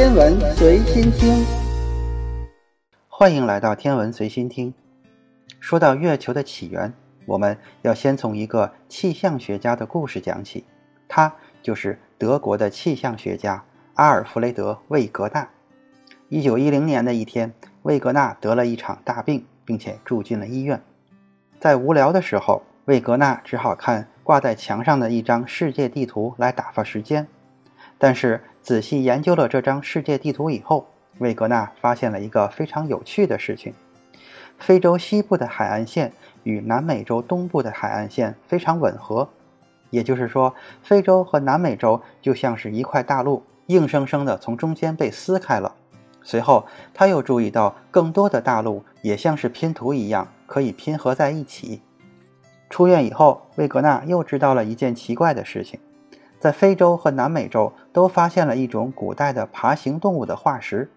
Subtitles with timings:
[0.00, 1.44] 天文随心听，
[3.06, 4.72] 欢迎来到天文随心听。
[5.60, 6.94] 说到月球的起源，
[7.26, 10.64] 我们要先从一个气象学家的故事讲起，
[11.06, 15.46] 他就是德国的气象学家阿尔弗雷德·魏格纳。
[16.30, 20.80] 一九一零年的一天，魏格纳得了一场大病，并且住进了医院。
[21.60, 27.28] 在无聊的时候，魏格纳只好看挂在墙上的一张世界地图来打发时间。
[27.98, 30.86] 但是仔细研究了这张世界地图以后，
[31.18, 33.72] 魏格纳发现了一个非常有趣的事情：
[34.58, 36.12] 非洲西部的海岸线
[36.44, 39.28] 与南美洲东部的海岸线非常吻合，
[39.88, 45.74] 也就是说，非洲和南美洲就像是一块大陆，硬生生的从中间被撕开了。
[46.22, 51.80] 随后，他又注意到更多的大陆也像是拼图一样可以拼合在一起。
[52.68, 55.80] 出院以后，魏格纳又知道了一件奇怪的事情。
[56.40, 60.90] 在非洲和南美洲都发现了一种古代的爬行动物的化石，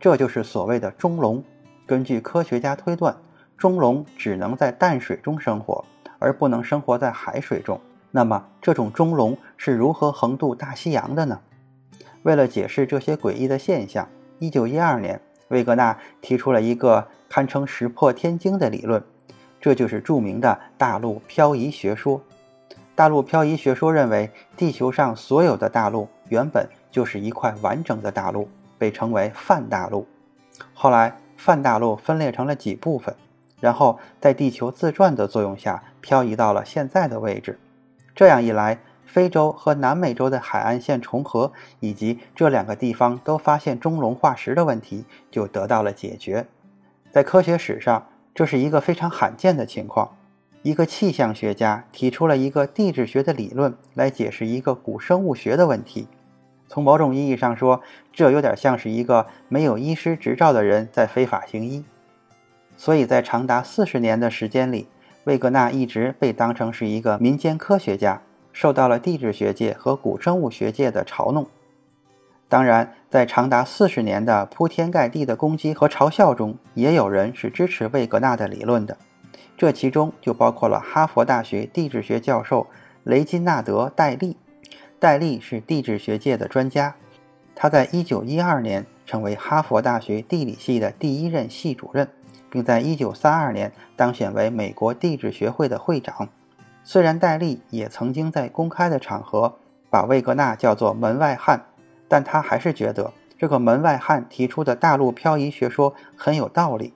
[0.00, 1.42] 这就是所谓的中龙。
[1.86, 3.16] 根据科学家推断，
[3.56, 5.84] 中龙只能在淡水中生活，
[6.18, 7.80] 而不能生活在海水中。
[8.10, 11.38] 那么，这种中龙是如何横渡大西洋的呢？
[12.24, 14.08] 为了解释这些诡异的现象
[14.40, 19.00] ，1912年，魏格纳提出了一个堪称石破天惊的理论，
[19.60, 22.20] 这就是著名的大陆漂移学说。
[22.98, 30.04] 大陆漂移学说认为，地球上所有的大陆原本就是一块完整的大陆，被称为泛大陆。
[30.74, 33.14] 后来，泛大陆分裂成了几部分，
[33.60, 37.60] 然后在地球自转的作用下漂移到了现在的位置。
[38.16, 46.44] 这样一来，非洲和南美洲的海岸线重合，以及这两个地方都发现中龙化石的问题就得到了解决。
[47.12, 50.17] 在科学史上，这是一个非常罕见的情况。
[50.62, 56.08] 一个气象学家提出了一个地质学的理论来解释一个古生物学的问题。
[56.66, 57.80] 从某种意义上说，
[58.12, 61.84] 这有点像是一个没有医师执照的人在非法行医。
[62.76, 64.86] 所以在长达四十年的时间里，
[65.24, 68.20] 魏格纳一直被当成是一个民间科学家，
[68.52, 71.46] 受到了地质学界和古生物学界的嘲弄。
[72.48, 78.96] 当然，在长达四十年的铺天盖地的攻击和嘲笑中，也有人是支持魏格纳的理论的。
[79.56, 82.66] 这其中就包括了哈佛大学地质学教授
[83.04, 84.36] 雷金纳德·戴利。
[85.00, 86.94] 戴利是地质学界的专家，
[87.54, 92.08] 他在1912年成为哈佛大学地理系的第一任系主任，
[92.50, 96.28] 并在1932年当选为美国地质学会的会长。
[96.82, 99.56] 虽然戴利也曾经在公开的场合
[99.90, 101.64] 把魏格纳叫做门外汉，
[102.08, 106.92] 但他还是觉得这个门外汉提出的大陆漂移学说很有道理。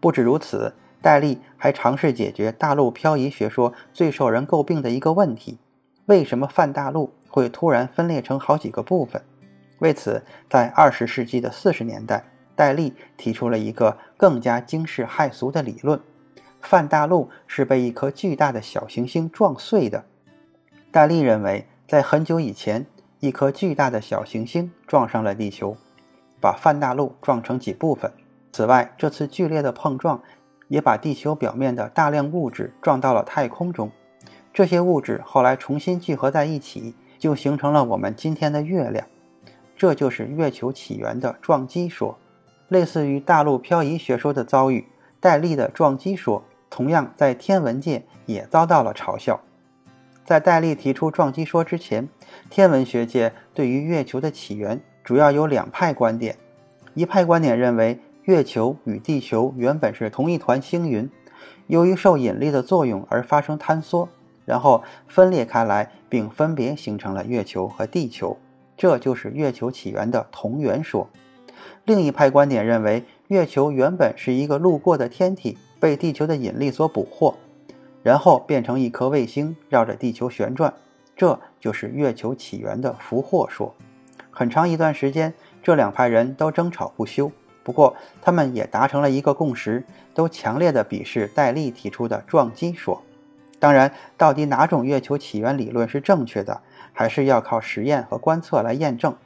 [0.00, 0.74] 不止如此。
[1.04, 5.58] 戴笠还尝试解决大陆漂移学说最受人诟病的一个问题：
[6.06, 9.22] 为什么泛大陆会突然分裂成好几个部分？
[9.80, 12.24] 为此，在二十世纪的四十年代，
[12.56, 16.00] 戴笠提出了一个更加惊世骇俗的理论：
[16.62, 20.02] 泛大陆是被一颗巨大的小行星撞碎的。
[20.90, 22.86] 戴笠认为，在很久以前，
[23.20, 25.76] 一颗巨大的小行星撞上了地球，
[26.40, 28.10] 把泛大陆撞成几部分。
[28.52, 30.18] 此外，这次剧烈的碰撞。
[30.68, 33.90] 也把地球表面的大量物质撞到了太空中，
[34.52, 39.06] 这些物质后来重新聚合在一起，就形成了我们今天的月亮。
[39.76, 42.16] 这就是月球起源的撞击说。
[42.68, 44.86] 类似于大陆漂移学说的遭遇，
[45.20, 49.38] 戴笠的撞击说同样在天文界也遭到了嘲笑。
[50.24, 52.08] 在戴笠提出撞击说之前，
[52.48, 56.36] 天文学界对于月球的起源主要有两派观点，
[56.94, 58.00] 一派观点认为。
[58.24, 61.10] 月球与地球原本是同一团星云，
[61.66, 64.08] 由于受引力的作用而发生坍缩，
[64.46, 68.38] 然后分裂开来，并分别形成了月球和地球，
[68.78, 71.06] 这就是月球起源的同源说。
[71.84, 77.34] 另一派观点认为，月球原本是一个路过的天体，被地球的引力所捕获，
[78.02, 80.72] 然后变成一颗卫星绕着地球旋转，
[81.14, 83.74] 这就是月球起源的俘获说。
[84.30, 87.30] 很长一段时间，这两派人都争吵不休。
[87.64, 89.82] 不过，他们也达成了一个共识，
[90.12, 93.02] 都强烈的鄙视戴笠提出的撞击说。
[93.58, 96.60] 当然，到底哪种月球起源理论是正确的，
[96.92, 99.16] 还是要靠实验和观测来验证。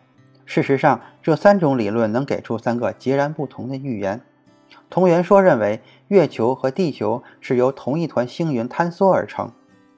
[0.46, 4.20] 事实上，这三种理论能给出三个截然不同的预言。
[4.88, 9.50] 同源说认为，月球和地球是由同一团星云坍缩而成，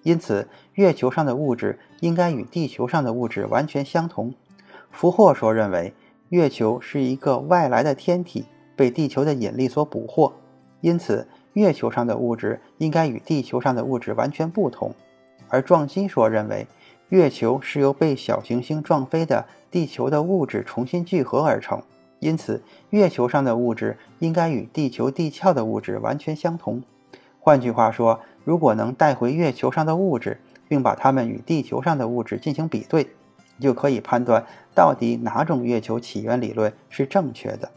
[0.03, 4.33] 因此月球上的物质应该与地球上的物质完全相同。
[4.91, 5.93] 俘获说认为。
[6.31, 8.45] 月球是一个外来的天体，
[8.77, 10.33] 被地球的引力所捕获，
[10.81, 14.95] 因此月球上的物质应该与地球上的物质完全不同。
[15.49, 16.69] 而撞击说认为，
[17.09, 21.83] 月球是由被小行星撞飞的地球的物质重新聚合而成，
[22.21, 26.81] 因此月球上的物质应该与地球地壳的物质完全相同。
[27.41, 33.09] 换句话说，如果能带回月球上的物质，并把它们与地球上的物质进行比对，
[33.61, 37.71] 就可以判断到底哪种月球起源理论是正确的。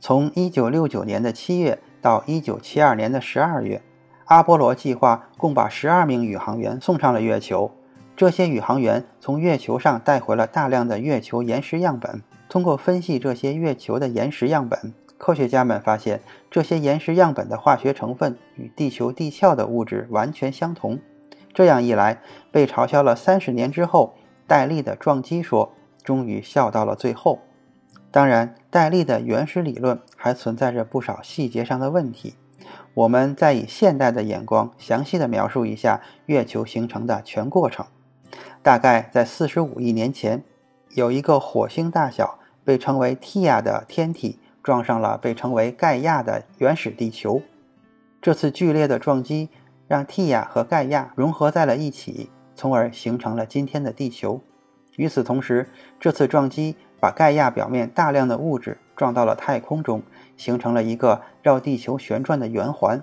[0.00, 3.82] 从1969年的七月到1972年的十二月，
[4.26, 7.70] 阿波罗计划共把十二名宇航员送上了月球。
[8.16, 12.22] 这些宇航员从月球上带回了大量的月球岩石样本。
[12.48, 16.20] 通过分析这些月球的岩石样本，科学家们发现
[16.50, 20.98] 这些岩石样本的化学成分与地球地壳的物质完全相同。
[21.52, 22.20] 这样一来，
[22.52, 24.14] 被嘲笑了三十年之后，
[24.46, 27.40] 戴利的撞击说终于笑到了最后。
[28.10, 32.34] 当然，戴利的原始理论还存在着不少细节上的问题。
[32.94, 37.84] 我们再以现代的眼光详细的描述一下月球形成的全过程。
[38.62, 40.44] 大概在四十五亿年前，
[40.90, 47.42] 有一个火星大小、被称为蒂亚的天体撞上了被称为盖亚的原始地球。
[48.22, 49.50] 这次剧烈的撞击
[49.88, 54.40] 让蒂亚和盖亚融合在了一起，从而形成了今天的地球。
[54.96, 55.68] 与此同时，
[55.98, 60.02] 这次撞击把盖亚表面大量的物质撞到了太空中，
[60.36, 63.02] 形成了一个绕地球旋转的圆环。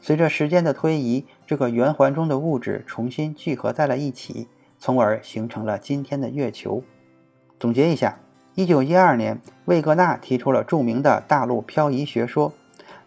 [0.00, 4.48] 随着时间的推移，这个圆环中的物质重新聚合在了一起。
[4.78, 6.82] 从而形成了今天的月球。
[7.58, 8.18] 总结一下，
[8.54, 12.52] 一九一二年，魏格纳提出了著名的大陆漂移学说。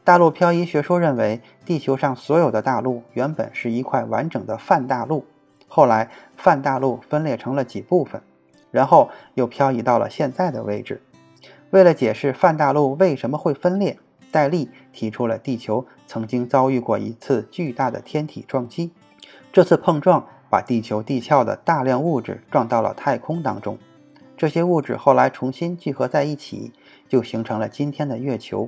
[0.03, 5.25] 大陆漂移学说认为，地球上所有的大陆原本是一块完整的泛大陆，
[5.69, 8.21] 后来泛大陆分裂成了几部分，
[8.69, 11.01] 然后又漂移到了现在的位置。
[11.69, 13.97] 为了解释泛大陆为什么会分裂，
[14.29, 18.91] 戴利提出了地球曾经遭遇过一次巨大的天体撞击，
[19.53, 20.27] 这次碰撞。
[20.51, 23.77] 把地球地壳的大量物质撞到了太空当中，
[24.35, 26.73] 这些物质后来重新聚合在一起，
[27.07, 28.67] 就形成了今天的月球。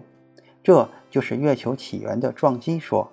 [0.61, 3.11] 这就是月球起源的撞击说。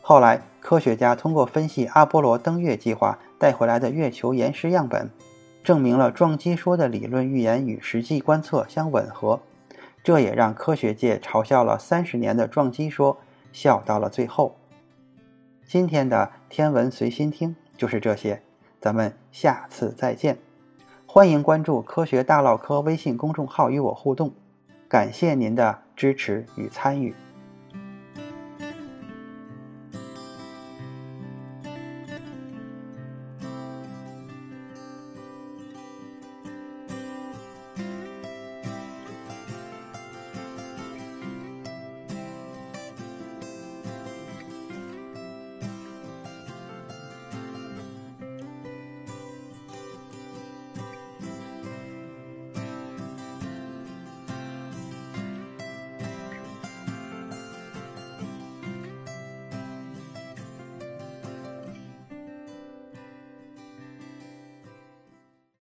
[0.00, 5.08] 后来，科学家通过分析阿波罗登月计划带回来的月球岩石样本，
[5.64, 9.40] 证明了撞击说的理论预言与实际观测相吻合。
[10.04, 13.16] 这也让科学界嘲笑了三十年的撞击说，
[13.50, 14.54] 笑到了最后。
[15.66, 17.56] 今天的天文随心听。
[17.78, 18.42] 就是这些，
[18.78, 20.36] 咱们下次再见。
[21.06, 24.30] 欢迎关注“科学大唠嗑”微信公众号与我互动，
[24.86, 27.14] 感谢您的支持与参与。